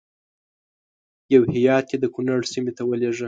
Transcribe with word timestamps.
یو 1.33 1.41
هیات 1.53 1.85
یې 1.91 1.97
د 2.01 2.05
کنړ 2.15 2.41
سیمې 2.51 2.71
ته 2.77 2.83
ولېږه. 2.85 3.19